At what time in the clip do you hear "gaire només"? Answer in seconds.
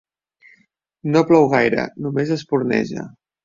1.53-2.35